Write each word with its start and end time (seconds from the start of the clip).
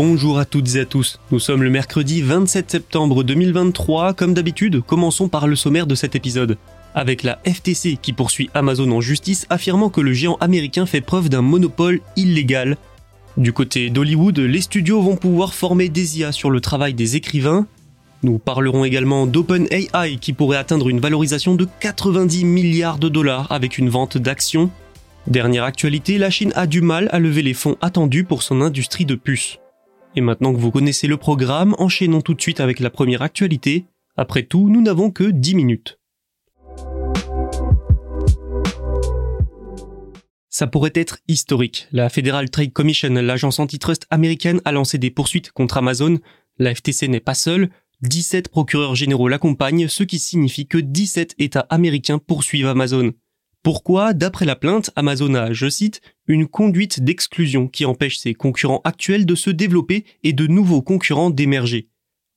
Bonjour 0.00 0.38
à 0.38 0.44
toutes 0.44 0.76
et 0.76 0.80
à 0.82 0.84
tous, 0.84 1.18
nous 1.32 1.40
sommes 1.40 1.64
le 1.64 1.70
mercredi 1.70 2.22
27 2.22 2.70
septembre 2.70 3.24
2023, 3.24 4.14
comme 4.14 4.32
d'habitude, 4.32 4.80
commençons 4.80 5.28
par 5.28 5.48
le 5.48 5.56
sommaire 5.56 5.88
de 5.88 5.96
cet 5.96 6.14
épisode. 6.14 6.56
Avec 6.94 7.24
la 7.24 7.40
FTC 7.44 7.98
qui 8.00 8.12
poursuit 8.12 8.48
Amazon 8.54 8.92
en 8.92 9.00
justice 9.00 9.44
affirmant 9.50 9.90
que 9.90 10.00
le 10.00 10.12
géant 10.12 10.36
américain 10.36 10.86
fait 10.86 11.00
preuve 11.00 11.28
d'un 11.28 11.42
monopole 11.42 11.98
illégal. 12.14 12.76
Du 13.36 13.52
côté 13.52 13.90
d'Hollywood, 13.90 14.38
les 14.38 14.60
studios 14.60 15.02
vont 15.02 15.16
pouvoir 15.16 15.52
former 15.52 15.88
des 15.88 16.20
IA 16.20 16.30
sur 16.30 16.50
le 16.50 16.60
travail 16.60 16.94
des 16.94 17.16
écrivains. 17.16 17.66
Nous 18.22 18.38
parlerons 18.38 18.84
également 18.84 19.26
d'OpenAI 19.26 20.18
qui 20.20 20.32
pourrait 20.32 20.58
atteindre 20.58 20.90
une 20.90 21.00
valorisation 21.00 21.56
de 21.56 21.66
90 21.80 22.44
milliards 22.44 22.98
de 22.98 23.08
dollars 23.08 23.50
avec 23.50 23.78
une 23.78 23.88
vente 23.88 24.16
d'actions. 24.16 24.70
Dernière 25.26 25.64
actualité, 25.64 26.18
la 26.18 26.30
Chine 26.30 26.52
a 26.54 26.68
du 26.68 26.82
mal 26.82 27.08
à 27.10 27.18
lever 27.18 27.42
les 27.42 27.52
fonds 27.52 27.76
attendus 27.80 28.22
pour 28.22 28.44
son 28.44 28.60
industrie 28.60 29.04
de 29.04 29.16
puces. 29.16 29.58
Et 30.16 30.20
maintenant 30.20 30.52
que 30.52 30.58
vous 30.58 30.70
connaissez 30.70 31.06
le 31.06 31.16
programme, 31.16 31.74
enchaînons 31.78 32.22
tout 32.22 32.34
de 32.34 32.40
suite 32.40 32.60
avec 32.60 32.80
la 32.80 32.90
première 32.90 33.22
actualité. 33.22 33.84
Après 34.16 34.42
tout, 34.42 34.68
nous 34.68 34.80
n'avons 34.80 35.10
que 35.10 35.24
10 35.24 35.54
minutes. 35.54 35.98
Ça 40.48 40.66
pourrait 40.66 40.92
être 40.94 41.18
historique. 41.28 41.86
La 41.92 42.08
Federal 42.08 42.50
Trade 42.50 42.72
Commission, 42.72 43.10
l'agence 43.10 43.60
antitrust 43.60 44.06
américaine, 44.10 44.60
a 44.64 44.72
lancé 44.72 44.98
des 44.98 45.10
poursuites 45.10 45.52
contre 45.52 45.76
Amazon. 45.76 46.18
La 46.58 46.74
FTC 46.74 47.06
n'est 47.06 47.20
pas 47.20 47.34
seule. 47.34 47.70
17 48.02 48.48
procureurs 48.48 48.94
généraux 48.94 49.28
l'accompagnent, 49.28 49.88
ce 49.88 50.02
qui 50.02 50.18
signifie 50.18 50.66
que 50.66 50.78
17 50.78 51.34
États 51.38 51.66
américains 51.68 52.18
poursuivent 52.18 52.66
Amazon. 52.66 53.12
Pourquoi 53.68 54.14
D'après 54.14 54.46
la 54.46 54.56
plainte, 54.56 54.90
Amazon 54.96 55.34
a, 55.34 55.52
je 55.52 55.68
cite, 55.68 56.00
une 56.26 56.46
conduite 56.46 57.02
d'exclusion 57.02 57.68
qui 57.68 57.84
empêche 57.84 58.16
ses 58.16 58.32
concurrents 58.32 58.80
actuels 58.82 59.26
de 59.26 59.34
se 59.34 59.50
développer 59.50 60.06
et 60.22 60.32
de 60.32 60.46
nouveaux 60.46 60.80
concurrents 60.80 61.28
d'émerger. 61.28 61.90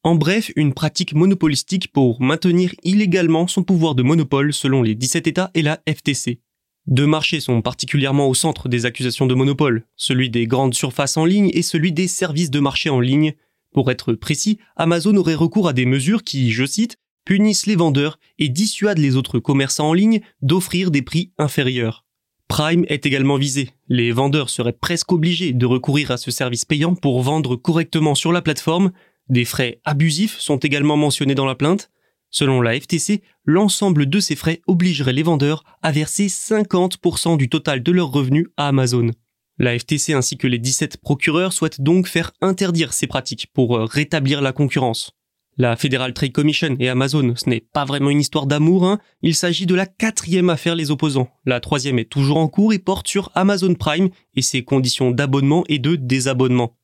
En 0.03 0.15
bref, 0.15 0.51
une 0.57 0.73
pratique 0.73 1.13
monopolistique 1.13 1.93
pour 1.93 2.21
maintenir 2.21 2.75
illégalement 2.83 3.47
son 3.47 3.63
pouvoir 3.63 3.95
de 3.95 4.03
monopole 4.03 4.51
selon 4.51 4.81
les 4.83 4.93
17 4.93 5.25
États 5.25 5.51
et 5.53 5.61
la 5.61 5.79
FTC. 5.87 6.41
Deux 6.87 7.07
marchés 7.07 7.39
sont 7.39 7.61
particulièrement 7.61 8.27
au 8.27 8.33
centre 8.33 8.67
des 8.67 8.85
accusations 8.85 9.25
de 9.25 9.33
monopole, 9.33 9.85
celui 9.95 10.29
des 10.29 10.47
grandes 10.47 10.73
surfaces 10.73 11.15
en 11.15 11.23
ligne 11.23 11.49
et 11.53 11.61
celui 11.61 11.93
des 11.93 12.09
services 12.09 12.51
de 12.51 12.59
marché 12.59 12.89
en 12.89 12.99
ligne. 12.99 13.35
Pour 13.73 13.89
être 13.89 14.11
précis, 14.11 14.59
Amazon 14.75 15.15
aurait 15.15 15.35
recours 15.35 15.69
à 15.69 15.73
des 15.73 15.85
mesures 15.85 16.25
qui, 16.25 16.51
je 16.51 16.65
cite, 16.65 16.97
punissent 17.25 17.65
les 17.65 17.75
vendeurs 17.75 18.19
et 18.39 18.49
dissuadent 18.49 18.97
les 18.97 19.15
autres 19.15 19.39
commerçants 19.39 19.89
en 19.89 19.93
ligne 19.93 20.21
d'offrir 20.41 20.91
des 20.91 21.01
prix 21.01 21.31
inférieurs. 21.37 22.05
Prime 22.47 22.85
est 22.89 23.05
également 23.05 23.37
visé. 23.37 23.69
Les 23.87 24.11
vendeurs 24.11 24.49
seraient 24.49 24.73
presque 24.73 25.13
obligés 25.13 25.53
de 25.53 25.65
recourir 25.65 26.11
à 26.11 26.17
ce 26.17 26.31
service 26.31 26.65
payant 26.65 26.95
pour 26.95 27.21
vendre 27.21 27.55
correctement 27.55 28.13
sur 28.13 28.33
la 28.33 28.41
plateforme. 28.41 28.91
Des 29.29 29.45
frais 29.45 29.79
abusifs 29.85 30.37
sont 30.39 30.57
également 30.57 30.97
mentionnés 30.97 31.35
dans 31.35 31.45
la 31.45 31.55
plainte. 31.55 31.91
Selon 32.29 32.61
la 32.61 32.77
FTC, 32.77 33.21
l'ensemble 33.45 34.09
de 34.09 34.19
ces 34.19 34.35
frais 34.35 34.61
obligerait 34.67 35.13
les 35.13 35.23
vendeurs 35.23 35.63
à 35.81 35.91
verser 35.91 36.27
50% 36.27 37.37
du 37.37 37.47
total 37.47 37.83
de 37.83 37.91
leurs 37.93 38.11
revenus 38.11 38.47
à 38.57 38.67
Amazon. 38.67 39.11
La 39.57 39.77
FTC 39.77 40.13
ainsi 40.13 40.37
que 40.37 40.47
les 40.47 40.59
17 40.59 40.97
procureurs 40.97 41.53
souhaitent 41.53 41.81
donc 41.81 42.07
faire 42.07 42.31
interdire 42.41 42.93
ces 42.93 43.07
pratiques 43.07 43.47
pour 43.53 43.77
rétablir 43.79 44.41
la 44.41 44.53
concurrence. 44.53 45.13
La 45.57 45.75
Federal 45.75 46.13
Trade 46.13 46.31
Commission 46.31 46.77
et 46.79 46.87
Amazon, 46.87 47.33
ce 47.35 47.49
n'est 47.49 47.59
pas 47.59 47.83
vraiment 47.83 48.09
une 48.09 48.21
histoire 48.21 48.47
d'amour, 48.47 48.85
hein. 48.85 48.99
il 49.21 49.35
s'agit 49.35 49.65
de 49.65 49.75
la 49.75 49.85
quatrième 49.85 50.49
affaire 50.49 50.75
les 50.75 50.91
opposants. 50.91 51.29
La 51.45 51.59
troisième 51.59 51.99
est 51.99 52.09
toujours 52.09 52.37
en 52.37 52.47
cours 52.47 52.71
et 52.71 52.79
porte 52.79 53.07
sur 53.09 53.31
Amazon 53.35 53.73
Prime 53.75 54.09
et 54.33 54.41
ses 54.41 54.63
conditions 54.63 55.11
d'abonnement 55.11 55.65
et 55.67 55.77
de 55.77 55.97
désabonnement. 55.97 56.77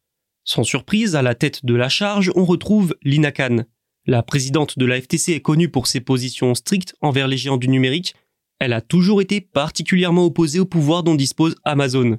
Sans 0.44 0.64
surprise, 0.64 1.16
à 1.16 1.22
la 1.22 1.34
tête 1.34 1.66
de 1.66 1.76
la 1.76 1.90
charge, 1.90 2.32
on 2.36 2.44
retrouve 2.44 2.96
Lina 3.04 3.32
Khan. 3.32 3.64
La 4.06 4.22
présidente 4.22 4.78
de 4.78 4.86
la 4.86 5.02
FTC 5.02 5.34
est 5.34 5.42
connue 5.42 5.70
pour 5.70 5.88
ses 5.88 6.02
positions 6.02 6.56
strictes 6.56 6.96
envers 7.02 7.28
les 7.28 7.38
géants 7.38 7.58
du 7.58 7.68
numérique. 7.70 8.16
Elle 8.60 8.74
a 8.74 8.82
toujours 8.82 9.22
été 9.22 9.42
particulièrement 9.42 10.26
opposée 10.26 10.60
au 10.60 10.66
pouvoir 10.66 11.04
dont 11.04 11.16
dispose 11.16 11.56
Amazon. 11.64 12.18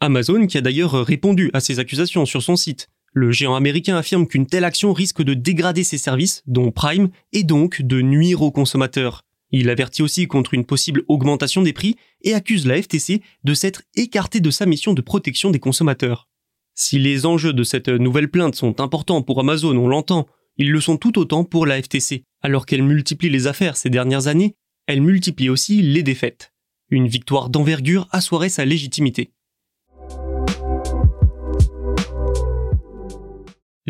Amazon 0.00 0.46
qui 0.46 0.58
a 0.58 0.60
d'ailleurs 0.60 0.92
répondu 0.92 1.50
à 1.52 1.60
ces 1.60 1.78
accusations 1.78 2.26
sur 2.26 2.42
son 2.42 2.56
site. 2.56 2.89
Le 3.12 3.32
géant 3.32 3.56
américain 3.56 3.96
affirme 3.96 4.26
qu'une 4.26 4.46
telle 4.46 4.64
action 4.64 4.92
risque 4.92 5.22
de 5.22 5.34
dégrader 5.34 5.82
ses 5.82 5.98
services, 5.98 6.42
dont 6.46 6.70
Prime, 6.70 7.10
et 7.32 7.42
donc 7.42 7.82
de 7.82 8.00
nuire 8.00 8.42
aux 8.42 8.52
consommateurs. 8.52 9.22
Il 9.50 9.68
avertit 9.68 10.02
aussi 10.02 10.28
contre 10.28 10.54
une 10.54 10.64
possible 10.64 11.02
augmentation 11.08 11.62
des 11.62 11.72
prix 11.72 11.96
et 12.22 12.34
accuse 12.34 12.66
la 12.66 12.80
FTC 12.80 13.20
de 13.42 13.54
s'être 13.54 13.82
écartée 13.96 14.40
de 14.40 14.50
sa 14.50 14.64
mission 14.64 14.94
de 14.94 15.00
protection 15.00 15.50
des 15.50 15.58
consommateurs. 15.58 16.28
Si 16.74 16.98
les 16.98 17.26
enjeux 17.26 17.52
de 17.52 17.64
cette 17.64 17.88
nouvelle 17.88 18.30
plainte 18.30 18.54
sont 18.54 18.80
importants 18.80 19.22
pour 19.22 19.40
Amazon, 19.40 19.76
on 19.76 19.88
l'entend, 19.88 20.28
ils 20.56 20.70
le 20.70 20.80
sont 20.80 20.96
tout 20.96 21.18
autant 21.18 21.42
pour 21.44 21.66
la 21.66 21.82
FTC. 21.82 22.22
Alors 22.42 22.64
qu'elle 22.64 22.82
multiplie 22.82 23.28
les 23.28 23.48
affaires 23.48 23.76
ces 23.76 23.90
dernières 23.90 24.28
années, 24.28 24.54
elle 24.86 25.02
multiplie 25.02 25.48
aussi 25.48 25.82
les 25.82 26.02
défaites. 26.02 26.52
Une 26.90 27.08
victoire 27.08 27.50
d'envergure 27.50 28.08
assoirait 28.12 28.48
sa 28.48 28.64
légitimité. 28.64 29.30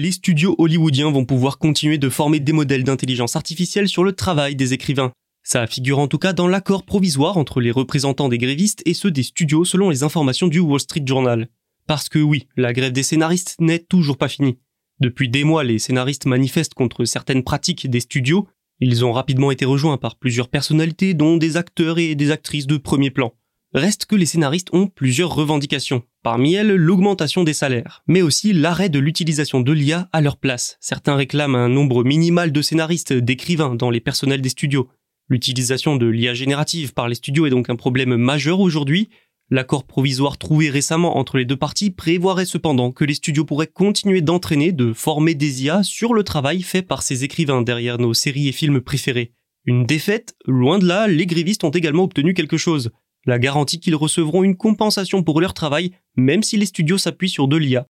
Les 0.02 0.12
studios 0.12 0.54
hollywoodiens 0.56 1.10
vont 1.10 1.26
pouvoir 1.26 1.58
continuer 1.58 1.98
de 1.98 2.08
former 2.08 2.40
des 2.40 2.54
modèles 2.54 2.84
d'intelligence 2.84 3.36
artificielle 3.36 3.86
sur 3.86 4.02
le 4.02 4.14
travail 4.14 4.56
des 4.56 4.72
écrivains. 4.72 5.12
Ça 5.42 5.66
figure 5.66 5.98
en 5.98 6.08
tout 6.08 6.16
cas 6.16 6.32
dans 6.32 6.48
l'accord 6.48 6.84
provisoire 6.84 7.36
entre 7.36 7.60
les 7.60 7.70
représentants 7.70 8.30
des 8.30 8.38
grévistes 8.38 8.80
et 8.86 8.94
ceux 8.94 9.10
des 9.10 9.22
studios 9.22 9.66
selon 9.66 9.90
les 9.90 10.02
informations 10.02 10.48
du 10.48 10.58
Wall 10.58 10.80
Street 10.80 11.02
Journal. 11.04 11.50
Parce 11.86 12.08
que 12.08 12.18
oui, 12.18 12.46
la 12.56 12.72
grève 12.72 12.92
des 12.92 13.02
scénaristes 13.02 13.56
n'est 13.60 13.78
toujours 13.78 14.16
pas 14.16 14.28
finie. 14.28 14.56
Depuis 15.00 15.28
des 15.28 15.44
mois, 15.44 15.64
les 15.64 15.78
scénaristes 15.78 16.24
manifestent 16.24 16.72
contre 16.72 17.04
certaines 17.04 17.44
pratiques 17.44 17.90
des 17.90 18.00
studios. 18.00 18.48
Ils 18.80 19.04
ont 19.04 19.12
rapidement 19.12 19.50
été 19.50 19.66
rejoints 19.66 19.98
par 19.98 20.16
plusieurs 20.16 20.48
personnalités, 20.48 21.12
dont 21.12 21.36
des 21.36 21.58
acteurs 21.58 21.98
et 21.98 22.14
des 22.14 22.30
actrices 22.30 22.66
de 22.66 22.78
premier 22.78 23.10
plan. 23.10 23.34
Reste 23.74 24.06
que 24.06 24.16
les 24.16 24.24
scénaristes 24.24 24.72
ont 24.72 24.86
plusieurs 24.86 25.34
revendications. 25.34 26.04
Parmi 26.22 26.54
elles, 26.54 26.74
l'augmentation 26.74 27.44
des 27.44 27.54
salaires, 27.54 28.02
mais 28.06 28.22
aussi 28.22 28.52
l'arrêt 28.52 28.88
de 28.88 28.98
l'utilisation 28.98 29.60
de 29.60 29.72
l'IA 29.72 30.08
à 30.12 30.20
leur 30.20 30.36
place. 30.36 30.76
Certains 30.80 31.14
réclament 31.14 31.54
un 31.54 31.68
nombre 31.68 32.04
minimal 32.04 32.52
de 32.52 32.62
scénaristes, 32.62 33.12
d'écrivains 33.12 33.74
dans 33.74 33.90
les 33.90 34.00
personnels 34.00 34.42
des 34.42 34.50
studios. 34.50 34.88
L'utilisation 35.28 35.96
de 35.96 36.06
l'IA 36.06 36.34
générative 36.34 36.92
par 36.92 37.08
les 37.08 37.14
studios 37.14 37.46
est 37.46 37.50
donc 37.50 37.70
un 37.70 37.76
problème 37.76 38.16
majeur 38.16 38.60
aujourd'hui, 38.60 39.08
L'accord 39.52 39.82
provisoire 39.82 40.38
trouvé 40.38 40.70
récemment 40.70 41.18
entre 41.18 41.36
les 41.36 41.44
deux 41.44 41.56
parties 41.56 41.90
prévoirait 41.90 42.44
cependant 42.44 42.92
que 42.92 43.04
les 43.04 43.14
studios 43.14 43.44
pourraient 43.44 43.66
continuer 43.66 44.20
d'entraîner, 44.20 44.70
de 44.70 44.92
former 44.92 45.34
des 45.34 45.64
IA 45.64 45.82
sur 45.82 46.14
le 46.14 46.22
travail 46.22 46.62
fait 46.62 46.82
par 46.82 47.02
ces 47.02 47.24
écrivains 47.24 47.60
derrière 47.60 47.98
nos 47.98 48.14
séries 48.14 48.46
et 48.46 48.52
films 48.52 48.80
préférés. 48.80 49.32
Une 49.64 49.86
défaite, 49.86 50.36
loin 50.46 50.78
de 50.78 50.86
là, 50.86 51.08
les 51.08 51.26
grévistes 51.26 51.64
ont 51.64 51.70
également 51.70 52.04
obtenu 52.04 52.32
quelque 52.32 52.58
chose. 52.58 52.92
La 53.26 53.38
garantie 53.38 53.80
qu'ils 53.80 53.96
recevront 53.96 54.44
une 54.44 54.56
compensation 54.56 55.22
pour 55.22 55.40
leur 55.40 55.54
travail, 55.54 55.92
même 56.16 56.42
si 56.42 56.56
les 56.56 56.66
studios 56.66 56.98
s'appuient 56.98 57.28
sur 57.28 57.48
de 57.48 57.56
l'IA. 57.56 57.86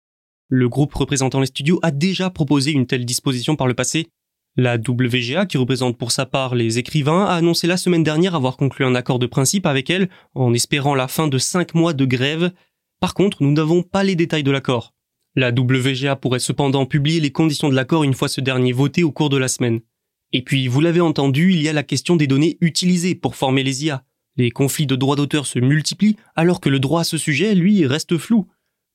Le 0.49 0.69
groupe 0.69 0.93
représentant 0.95 1.39
les 1.39 1.47
studios 1.47 1.79
a 1.83 1.93
déjà 1.93 2.31
proposé 2.31 2.73
une 2.73 2.87
telle 2.87 3.05
disposition 3.05 3.55
par 3.55 3.69
le 3.69 3.75
passé. 3.75 4.09
La 4.57 4.77
WGA, 4.77 5.47
qui 5.47 5.59
représente 5.59 5.97
pour 5.97 6.11
sa 6.11 6.27
part 6.27 6.57
les 6.57 6.79
écrivains, 6.79 7.25
a 7.25 7.35
annoncé 7.35 7.69
la 7.69 7.77
semaine 7.77 8.03
dernière 8.03 8.35
avoir 8.35 8.57
conclu 8.57 8.85
un 8.85 8.97
accord 8.97 9.21
de 9.21 9.27
principe 9.27 9.65
avec 9.65 9.89
elle, 9.91 10.09
en 10.35 10.53
espérant 10.53 10.97
la 10.97 11.07
fin 11.07 11.29
de 11.29 11.39
5 11.39 11.75
mois 11.75 11.93
de 11.93 12.05
grève. 12.05 12.51
Par 12.99 13.15
contre, 13.15 13.45
nous 13.45 13.53
n'avons 13.53 13.85
pas 13.85 14.03
les 14.03 14.17
détails 14.17 14.43
de 14.43 14.51
l'accord. 14.51 14.93
La 15.37 15.51
WGA 15.51 16.17
pourrait 16.17 16.41
cependant 16.41 16.85
publier 16.85 17.21
les 17.21 17.31
conditions 17.31 17.69
de 17.69 17.77
l'accord 17.77 18.03
une 18.03 18.15
fois 18.15 18.27
ce 18.27 18.41
dernier 18.41 18.73
voté 18.73 19.05
au 19.05 19.13
cours 19.13 19.29
de 19.29 19.37
la 19.37 19.47
semaine. 19.47 19.81
Et 20.33 20.43
puis, 20.43 20.67
vous 20.67 20.81
l'avez 20.81 21.01
entendu, 21.01 21.53
il 21.53 21.63
y 21.63 21.69
a 21.69 21.73
la 21.73 21.85
question 21.85 22.17
des 22.17 22.27
données 22.27 22.59
utilisées 22.61 23.15
pour 23.15 23.37
former 23.37 23.63
les 23.63 23.85
IA. 23.85 24.05
Les 24.41 24.51
conflits 24.51 24.87
de 24.87 24.97
droits 24.97 25.17
d'auteur 25.17 25.45
se 25.45 25.59
multiplient, 25.59 26.17
alors 26.35 26.63
que 26.63 26.71
le 26.71 26.81
droit 26.81 27.03
à 27.03 27.05
ce 27.05 27.19
sujet, 27.19 27.55
lui, 27.55 27.85
reste 27.85 28.17
flou. 28.17 28.47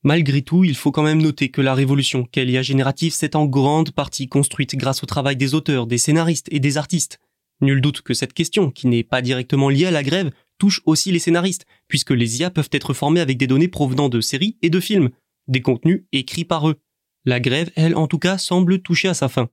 Malgré 0.01 0.42
tout, 0.42 0.63
il 0.63 0.74
faut 0.74 0.92
quand 0.92 1.03
même 1.03 1.21
noter 1.21 1.50
que 1.50 1.62
la 1.62 1.75
révolution 1.75 2.24
qu'est 2.24 2.45
l'IA 2.45 2.63
générative 2.63 3.13
s'est 3.13 3.36
en 3.36 3.45
grande 3.45 3.92
partie 3.92 4.27
construite 4.27 4.75
grâce 4.75 5.03
au 5.03 5.06
travail 5.06 5.36
des 5.36 5.53
auteurs, 5.53 5.86
des 5.86 6.00
scénaristes 6.00 6.47
et 6.50 6.59
des 6.59 6.77
artistes. 6.77 7.19
Nul 7.62 7.80
doute 7.80 8.01
que 8.01 8.15
cette 8.15 8.33
question, 8.33 8.71
qui 8.71 8.88
n'est 8.88 9.03
pas 9.03 9.21
directement 9.21 9.69
liée 9.69 9.86
à 9.86 9.92
la 9.92 10.01
grève, 10.01 10.31
touche 10.57 10.81
aussi 10.88 11.12
les 11.12 11.19
scénaristes, 11.19 11.68
puisque 11.88 12.09
les 12.09 12.39
IA 12.39 12.50
peuvent 12.50 12.71
être 12.71 12.95
formés 12.95 13.19
avec 13.19 13.38
des 13.38 13.45
données 13.45 13.68
provenant 13.68 14.09
de 14.09 14.21
séries 14.21 14.57
et 14.63 14.71
de 14.71 14.80
films, 14.80 15.12
des 15.47 15.62
contenus 15.62 16.06
écrits 16.12 16.44
par 16.44 16.68
eux. 16.68 16.80
La 17.24 17.39
grève, 17.39 17.69
elle, 17.75 17.95
en 17.95 18.07
tout 18.07 18.18
cas, 18.18 18.39
semble 18.39 18.81
toucher 18.81 19.09
à 19.09 19.13
sa 19.13 19.30
fin. 19.30 19.50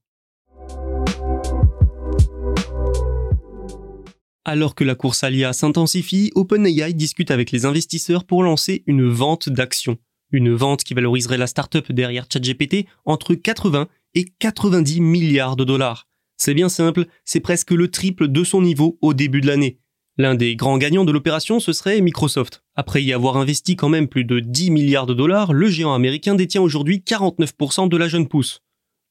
Alors 4.44 4.74
que 4.74 4.82
la 4.82 4.96
course 4.96 5.22
à 5.22 5.52
s'intensifie, 5.52 6.32
OpenAI 6.34 6.94
discute 6.94 7.30
avec 7.30 7.52
les 7.52 7.64
investisseurs 7.64 8.24
pour 8.24 8.42
lancer 8.42 8.82
une 8.86 9.08
vente 9.08 9.48
d'actions. 9.48 9.98
Une 10.32 10.52
vente 10.52 10.82
qui 10.82 10.94
valoriserait 10.94 11.38
la 11.38 11.46
startup 11.46 11.92
derrière 11.92 12.26
ChatGPT 12.32 12.86
entre 13.04 13.34
80 13.34 13.86
et 14.14 14.24
90 14.40 15.00
milliards 15.00 15.54
de 15.54 15.62
dollars. 15.62 16.08
C'est 16.36 16.54
bien 16.54 16.68
simple, 16.68 17.06
c'est 17.24 17.38
presque 17.38 17.70
le 17.70 17.88
triple 17.88 18.26
de 18.26 18.42
son 18.42 18.62
niveau 18.62 18.98
au 19.00 19.14
début 19.14 19.40
de 19.40 19.46
l'année. 19.46 19.78
L'un 20.18 20.34
des 20.34 20.56
grands 20.56 20.76
gagnants 20.76 21.04
de 21.04 21.12
l'opération, 21.12 21.60
ce 21.60 21.72
serait 21.72 22.00
Microsoft. 22.00 22.64
Après 22.74 23.02
y 23.02 23.12
avoir 23.12 23.36
investi 23.36 23.76
quand 23.76 23.88
même 23.88 24.08
plus 24.08 24.24
de 24.24 24.40
10 24.40 24.72
milliards 24.72 25.06
de 25.06 25.14
dollars, 25.14 25.52
le 25.52 25.68
géant 25.68 25.94
américain 25.94 26.34
détient 26.34 26.62
aujourd'hui 26.62 27.04
49% 27.06 27.88
de 27.88 27.96
la 27.96 28.08
jeune 28.08 28.26
pousse. 28.26 28.60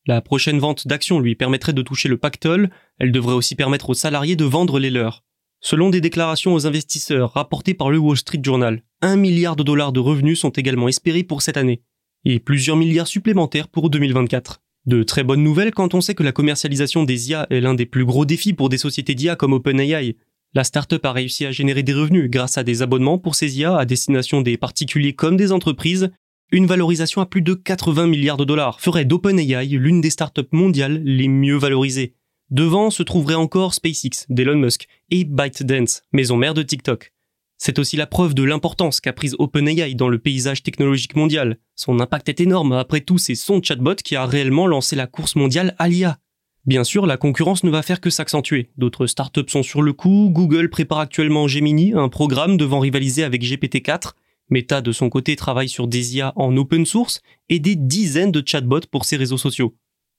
La 0.07 0.21
prochaine 0.21 0.59
vente 0.59 0.87
d'actions 0.87 1.19
lui 1.19 1.35
permettrait 1.35 1.73
de 1.73 1.81
toucher 1.81 2.09
le 2.09 2.17
pactole, 2.17 2.71
elle 2.97 3.11
devrait 3.11 3.35
aussi 3.35 3.55
permettre 3.55 3.91
aux 3.91 3.95
salariés 3.95 4.35
de 4.35 4.45
vendre 4.45 4.79
les 4.79 4.89
leurs. 4.89 5.23
Selon 5.59 5.91
des 5.91 6.01
déclarations 6.01 6.55
aux 6.55 6.65
investisseurs 6.65 7.33
rapportées 7.33 7.75
par 7.75 7.91
le 7.91 7.99
Wall 7.99 8.17
Street 8.17 8.41
Journal, 8.43 8.81
un 9.01 9.15
milliard 9.15 9.55
de 9.55 9.61
dollars 9.61 9.91
de 9.91 9.99
revenus 9.99 10.39
sont 10.39 10.49
également 10.49 10.87
espérés 10.87 11.23
pour 11.23 11.43
cette 11.43 11.57
année, 11.57 11.83
et 12.25 12.39
plusieurs 12.39 12.77
milliards 12.77 13.07
supplémentaires 13.07 13.67
pour 13.67 13.91
2024. 13.91 14.61
De 14.87 15.03
très 15.03 15.23
bonnes 15.23 15.43
nouvelles 15.43 15.71
quand 15.71 15.93
on 15.93 16.01
sait 16.01 16.15
que 16.15 16.23
la 16.23 16.31
commercialisation 16.31 17.03
des 17.03 17.29
IA 17.29 17.45
est 17.51 17.61
l'un 17.61 17.75
des 17.75 17.85
plus 17.85 18.05
gros 18.05 18.25
défis 18.25 18.53
pour 18.53 18.69
des 18.69 18.79
sociétés 18.79 19.13
d'IA 19.13 19.35
comme 19.35 19.53
OpenAI. 19.53 20.15
La 20.55 20.63
startup 20.63 21.05
a 21.05 21.11
réussi 21.11 21.45
à 21.45 21.51
générer 21.51 21.83
des 21.83 21.93
revenus 21.93 22.31
grâce 22.31 22.57
à 22.57 22.63
des 22.63 22.81
abonnements 22.81 23.19
pour 23.19 23.35
ses 23.35 23.59
IA 23.59 23.77
à 23.77 23.85
destination 23.85 24.41
des 24.41 24.57
particuliers 24.57 25.13
comme 25.13 25.37
des 25.37 25.51
entreprises. 25.51 26.09
Une 26.53 26.65
valorisation 26.65 27.21
à 27.21 27.25
plus 27.25 27.41
de 27.41 27.53
80 27.53 28.07
milliards 28.07 28.35
de 28.35 28.43
dollars 28.43 28.81
ferait 28.81 29.05
d'OpenAI 29.05 29.67
l'une 29.67 30.01
des 30.01 30.09
startups 30.09 30.41
mondiales 30.51 31.01
les 31.05 31.29
mieux 31.29 31.55
valorisées. 31.55 32.15
Devant 32.49 32.89
se 32.89 33.03
trouverait 33.03 33.35
encore 33.35 33.73
SpaceX 33.73 34.25
d'Elon 34.27 34.57
Musk 34.57 34.87
et 35.11 35.23
ByteDance, 35.23 36.03
maison 36.11 36.35
mère 36.35 36.53
de 36.53 36.61
TikTok. 36.61 37.13
C'est 37.57 37.79
aussi 37.79 37.95
la 37.95 38.05
preuve 38.05 38.33
de 38.33 38.43
l'importance 38.43 38.99
qu'a 38.99 39.13
prise 39.13 39.37
OpenAI 39.39 39.93
dans 39.93 40.09
le 40.09 40.19
paysage 40.19 40.61
technologique 40.61 41.15
mondial. 41.15 41.57
Son 41.75 42.01
impact 42.01 42.27
est 42.27 42.41
énorme, 42.41 42.73
après 42.73 42.99
tout 42.99 43.17
c'est 43.17 43.35
son 43.35 43.63
chatbot 43.63 43.95
qui 43.95 44.17
a 44.17 44.25
réellement 44.25 44.67
lancé 44.67 44.97
la 44.97 45.07
course 45.07 45.37
mondiale 45.37 45.73
à 45.79 45.87
l'IA. 45.87 46.17
Bien 46.65 46.83
sûr, 46.83 47.05
la 47.05 47.15
concurrence 47.15 47.63
ne 47.63 47.71
va 47.71 47.81
faire 47.81 48.01
que 48.01 48.09
s'accentuer. 48.09 48.71
D'autres 48.75 49.07
startups 49.07 49.47
sont 49.47 49.63
sur 49.63 49.81
le 49.81 49.93
coup, 49.93 50.29
Google 50.33 50.69
prépare 50.69 50.99
actuellement 50.99 51.47
Gemini, 51.47 51.93
un 51.95 52.09
programme 52.09 52.57
devant 52.57 52.79
rivaliser 52.79 53.23
avec 53.23 53.41
GPT-4, 53.41 54.11
Meta 54.51 54.81
de 54.81 54.91
son 54.91 55.09
côté 55.09 55.35
travaille 55.37 55.69
sur 55.69 55.87
des 55.87 56.17
IA 56.17 56.33
en 56.35 56.55
open 56.57 56.85
source 56.85 57.21
et 57.47 57.59
des 57.59 57.75
dizaines 57.75 58.33
de 58.33 58.43
chatbots 58.45 58.87
pour 58.91 59.05
ses 59.05 59.15
réseaux 59.15 59.37
sociaux. 59.37 59.75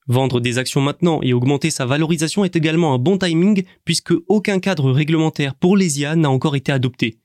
Vendre 0.09 0.41
des 0.41 0.59
actions 0.59 0.81
maintenant 0.81 1.21
et 1.23 1.33
augmenter 1.35 1.71
sa 1.71 1.87
valorisation 1.87 2.45
est 2.45 2.57
également 2.57 2.95
un 2.95 2.99
bon 2.99 3.19
timing 3.19 3.63
puisque 3.85 4.15
aucun 4.29 4.59
cadre 4.59 4.91
réglementaire 4.91 5.55
pour 5.55 5.77
les 5.77 6.01
IA 6.01 6.17
n'a 6.17 6.31
encore 6.31 6.57
été 6.57 6.73
adopté. 6.73 7.19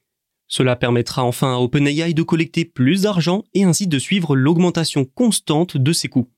Cela 0.50 0.76
permettra 0.76 1.24
enfin 1.24 1.56
à 1.56 1.58
OpenAI 1.58 2.14
de 2.14 2.24
collecter 2.24 2.66
plus 2.66 3.04
d'argent 3.04 3.44
et 3.54 3.64
ainsi 3.64 3.88
de 3.88 4.00
suivre 4.00 4.36
l'augmentation 4.36 5.06
constante 5.06 5.78
de 5.78 5.94
ses 5.94 6.10
coûts. 6.10 6.30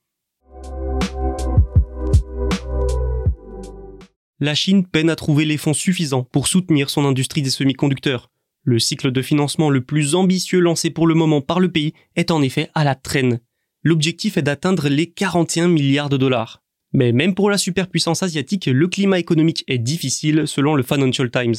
La 4.40 4.56
Chine 4.56 4.86
peine 4.86 5.10
à 5.10 5.16
trouver 5.16 5.46
les 5.46 5.58
fonds 5.58 5.74
suffisants 5.74 6.24
pour 6.24 6.48
soutenir 6.48 6.90
son 6.90 7.06
industrie 7.06 7.42
des 7.42 7.50
semi-conducteurs. 7.50 8.30
Le 8.64 8.80
cycle 8.80 9.12
de 9.12 9.22
financement 9.22 9.70
le 9.70 9.82
plus 9.82 10.16
ambitieux 10.16 10.60
lancé 10.60 10.90
pour 10.90 11.08
le 11.08 11.16
moment 11.16 11.42
par 11.42 11.60
le 11.60 11.72
pays 11.72 11.94
est 12.16 12.32
en 12.32 12.42
effet 12.42 12.70
à 12.76 12.84
la 12.84 12.96
traîne 12.96 13.40
l'objectif 13.84 14.38
est 14.38 14.42
d'atteindre 14.42 14.90
les 14.90 15.08
41 15.08 15.68
milliards 15.68 16.10
de 16.10 16.18
dollars. 16.18 16.62
Mais 16.92 17.12
même 17.12 17.36
pour 17.36 17.50
la 17.50 17.58
superpuissance 17.58 18.24
asiatique, 18.24 18.66
le 18.66 18.88
climat 18.88 19.20
économique 19.20 19.64
est 19.68 19.78
difficile 19.78 20.48
selon 20.48 20.76
le 20.76 20.84
Financial 20.84 21.30
Times. 21.30 21.56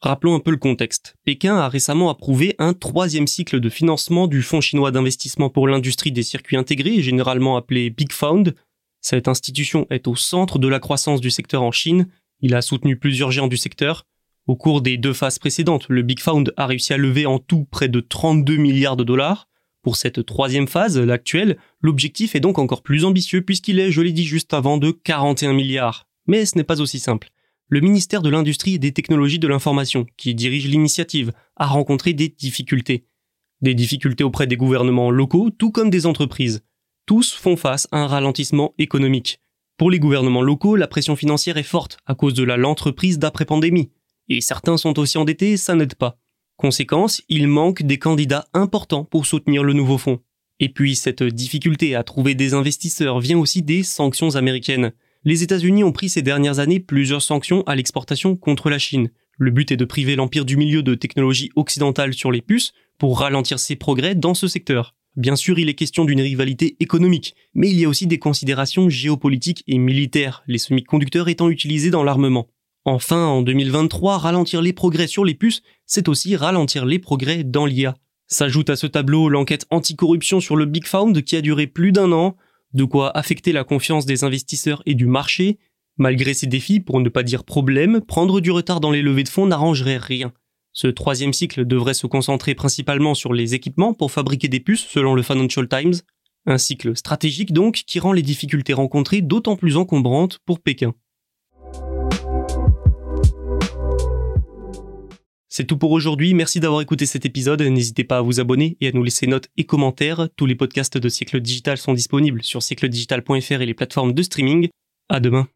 Rappelons 0.00 0.34
un 0.34 0.40
peu 0.40 0.50
le 0.50 0.56
contexte. 0.56 1.14
Pékin 1.24 1.56
a 1.56 1.68
récemment 1.68 2.10
approuvé 2.10 2.56
un 2.58 2.74
troisième 2.74 3.28
cycle 3.28 3.60
de 3.60 3.68
financement 3.68 4.26
du 4.26 4.42
Fonds 4.42 4.60
chinois 4.60 4.90
d'investissement 4.90 5.48
pour 5.48 5.68
l'industrie 5.68 6.10
des 6.10 6.24
circuits 6.24 6.56
intégrés, 6.56 7.00
généralement 7.02 7.56
appelé 7.56 7.90
Big 7.90 8.10
Found. 8.10 8.56
Cette 9.00 9.28
institution 9.28 9.86
est 9.90 10.08
au 10.08 10.16
centre 10.16 10.58
de 10.58 10.66
la 10.66 10.80
croissance 10.80 11.20
du 11.20 11.30
secteur 11.30 11.62
en 11.62 11.70
Chine. 11.70 12.08
Il 12.40 12.56
a 12.56 12.62
soutenu 12.62 12.96
plusieurs 12.96 13.30
géants 13.30 13.46
du 13.46 13.56
secteur. 13.56 14.04
Au 14.48 14.56
cours 14.56 14.82
des 14.82 14.96
deux 14.96 15.12
phases 15.12 15.38
précédentes, 15.38 15.86
le 15.88 16.02
Big 16.02 16.18
Found 16.18 16.52
a 16.56 16.66
réussi 16.66 16.92
à 16.92 16.96
lever 16.96 17.26
en 17.26 17.38
tout 17.38 17.64
près 17.70 17.88
de 17.88 18.00
32 18.00 18.56
milliards 18.56 18.96
de 18.96 19.04
dollars. 19.04 19.48
Pour 19.82 19.94
cette 19.94 20.26
troisième 20.26 20.66
phase, 20.66 20.98
l'actuelle, 20.98 21.58
l'objectif 21.80 22.34
est 22.34 22.40
donc 22.40 22.58
encore 22.58 22.82
plus 22.82 23.04
ambitieux 23.04 23.42
puisqu'il 23.42 23.78
est, 23.78 23.92
je 23.92 24.00
l'ai 24.00 24.12
dit 24.12 24.24
juste 24.24 24.52
avant, 24.52 24.78
de 24.78 24.90
41 24.90 25.52
milliards. 25.52 26.08
Mais 26.26 26.44
ce 26.44 26.56
n'est 26.56 26.64
pas 26.64 26.80
aussi 26.80 26.98
simple. 26.98 27.28
Le 27.68 27.80
ministère 27.80 28.20
de 28.20 28.30
l'Industrie 28.30 28.74
et 28.74 28.78
des 28.78 28.92
Technologies 28.92 29.38
de 29.38 29.46
l'Information, 29.48 30.06
qui 30.16 30.34
dirige 30.34 30.66
l'initiative, 30.66 31.32
a 31.56 31.66
rencontré 31.66 32.12
des 32.12 32.28
difficultés. 32.28 33.06
Des 33.60 33.74
difficultés 33.74 34.24
auprès 34.24 34.48
des 34.48 34.56
gouvernements 34.56 35.12
locaux, 35.12 35.50
tout 35.50 35.70
comme 35.70 35.88
des 35.88 36.04
entreprises. 36.04 36.64
Tous 37.06 37.32
font 37.32 37.56
face 37.56 37.86
à 37.92 37.98
un 37.98 38.06
ralentissement 38.08 38.74
économique. 38.78 39.40
Pour 39.78 39.90
les 39.90 40.00
gouvernements 40.00 40.42
locaux, 40.42 40.74
la 40.74 40.88
pression 40.88 41.14
financière 41.14 41.56
est 41.56 41.62
forte 41.62 41.96
à 42.06 42.14
cause 42.16 42.34
de 42.34 42.42
la 42.42 42.56
d'après-pandémie. 42.56 43.90
Et 44.28 44.40
certains 44.40 44.76
sont 44.76 44.98
aussi 44.98 45.18
endettés, 45.18 45.56
ça 45.56 45.74
n'aide 45.74 45.94
pas. 45.94 46.18
Conséquence, 46.56 47.22
il 47.28 47.48
manque 47.48 47.82
des 47.82 47.98
candidats 47.98 48.46
importants 48.54 49.04
pour 49.04 49.26
soutenir 49.26 49.64
le 49.64 49.72
nouveau 49.72 49.98
fonds. 49.98 50.20
Et 50.60 50.68
puis 50.68 50.94
cette 50.94 51.22
difficulté 51.22 51.96
à 51.96 52.04
trouver 52.04 52.34
des 52.34 52.54
investisseurs 52.54 53.18
vient 53.18 53.38
aussi 53.38 53.62
des 53.62 53.82
sanctions 53.82 54.36
américaines. 54.36 54.92
Les 55.24 55.42
États-Unis 55.42 55.82
ont 55.82 55.92
pris 55.92 56.08
ces 56.08 56.22
dernières 56.22 56.60
années 56.60 56.80
plusieurs 56.80 57.22
sanctions 57.22 57.62
à 57.64 57.74
l'exportation 57.74 58.36
contre 58.36 58.70
la 58.70 58.78
Chine. 58.78 59.10
Le 59.38 59.50
but 59.50 59.72
est 59.72 59.76
de 59.76 59.84
priver 59.84 60.14
l'empire 60.14 60.44
du 60.44 60.56
milieu 60.56 60.82
de 60.82 60.94
technologies 60.94 61.50
occidentales 61.56 62.14
sur 62.14 62.30
les 62.30 62.42
puces 62.42 62.72
pour 62.98 63.18
ralentir 63.18 63.58
ses 63.58 63.76
progrès 63.76 64.14
dans 64.14 64.34
ce 64.34 64.46
secteur. 64.46 64.94
Bien 65.16 65.36
sûr, 65.36 65.58
il 65.58 65.68
est 65.68 65.74
question 65.74 66.04
d'une 66.04 66.20
rivalité 66.20 66.76
économique, 66.80 67.34
mais 67.54 67.68
il 67.68 67.78
y 67.78 67.84
a 67.84 67.88
aussi 67.88 68.06
des 68.06 68.18
considérations 68.18 68.88
géopolitiques 68.88 69.64
et 69.66 69.78
militaires, 69.78 70.42
les 70.46 70.58
semi-conducteurs 70.58 71.28
étant 71.28 71.50
utilisés 71.50 71.90
dans 71.90 72.04
l'armement. 72.04 72.46
Enfin, 72.84 73.26
en 73.26 73.42
2023, 73.42 74.18
ralentir 74.18 74.60
les 74.60 74.72
progrès 74.72 75.06
sur 75.06 75.24
les 75.24 75.34
puces, 75.34 75.62
c'est 75.86 76.08
aussi 76.08 76.34
ralentir 76.34 76.84
les 76.84 76.98
progrès 76.98 77.44
dans 77.44 77.64
l'IA. 77.64 77.94
S'ajoute 78.26 78.70
à 78.70 78.76
ce 78.76 78.86
tableau 78.86 79.28
l'enquête 79.28 79.66
anticorruption 79.70 80.40
sur 80.40 80.56
le 80.56 80.64
Big 80.64 80.86
Found 80.86 81.22
qui 81.22 81.36
a 81.36 81.42
duré 81.42 81.66
plus 81.66 81.92
d'un 81.92 82.10
an, 82.12 82.36
de 82.72 82.84
quoi 82.84 83.16
affecter 83.16 83.52
la 83.52 83.62
confiance 83.62 84.06
des 84.06 84.24
investisseurs 84.24 84.82
et 84.86 84.94
du 84.94 85.06
marché. 85.06 85.58
Malgré 85.96 86.34
ces 86.34 86.46
défis, 86.46 86.80
pour 86.80 87.00
ne 87.00 87.08
pas 87.08 87.22
dire 87.22 87.44
problèmes, 87.44 88.00
prendre 88.00 88.40
du 88.40 88.50
retard 88.50 88.80
dans 88.80 88.90
les 88.90 89.02
levées 89.02 89.24
de 89.24 89.28
fonds 89.28 89.46
n'arrangerait 89.46 89.98
rien. 89.98 90.32
Ce 90.72 90.88
troisième 90.88 91.34
cycle 91.34 91.66
devrait 91.66 91.94
se 91.94 92.06
concentrer 92.06 92.54
principalement 92.54 93.14
sur 93.14 93.34
les 93.34 93.54
équipements 93.54 93.92
pour 93.92 94.10
fabriquer 94.10 94.48
des 94.48 94.60
puces 94.60 94.86
selon 94.88 95.14
le 95.14 95.22
Financial 95.22 95.68
Times. 95.68 95.94
Un 96.46 96.58
cycle 96.58 96.96
stratégique 96.96 97.52
donc 97.52 97.82
qui 97.86 98.00
rend 98.00 98.12
les 98.12 98.22
difficultés 98.22 98.72
rencontrées 98.72 99.20
d'autant 99.20 99.56
plus 99.56 99.76
encombrantes 99.76 100.40
pour 100.46 100.58
Pékin. 100.58 100.94
C'est 105.54 105.64
tout 105.64 105.76
pour 105.76 105.90
aujourd'hui, 105.90 106.32
merci 106.32 106.60
d'avoir 106.60 106.80
écouté 106.80 107.04
cet 107.04 107.26
épisode, 107.26 107.60
n'hésitez 107.60 108.04
pas 108.04 108.16
à 108.16 108.20
vous 108.22 108.40
abonner 108.40 108.78
et 108.80 108.88
à 108.88 108.92
nous 108.92 109.02
laisser 109.02 109.26
notes 109.26 109.50
et 109.58 109.64
commentaires. 109.64 110.30
Tous 110.34 110.46
les 110.46 110.54
podcasts 110.54 110.96
de 110.96 111.08
Siècle 111.10 111.42
Digital 111.42 111.76
sont 111.76 111.92
disponibles 111.92 112.42
sur 112.42 112.62
siècledigital.fr 112.62 113.60
et 113.60 113.66
les 113.66 113.74
plateformes 113.74 114.14
de 114.14 114.22
streaming. 114.22 114.70
À 115.10 115.20
demain. 115.20 115.46